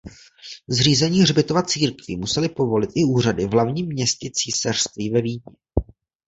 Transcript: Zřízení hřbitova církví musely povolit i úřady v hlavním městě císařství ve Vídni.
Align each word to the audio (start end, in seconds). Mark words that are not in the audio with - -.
Zřízení 0.69 1.21
hřbitova 1.21 1.61
církví 1.63 2.17
musely 2.17 2.49
povolit 2.49 2.89
i 2.95 3.05
úřady 3.05 3.45
v 3.45 3.51
hlavním 3.53 3.85
městě 3.87 4.29
císařství 4.33 5.09
ve 5.09 5.21
Vídni. 5.21 5.55